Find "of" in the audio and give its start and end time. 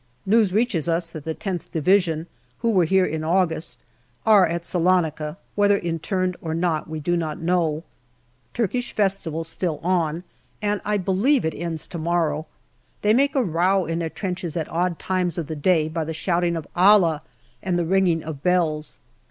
15.37-15.45, 16.55-16.65, 18.23-18.41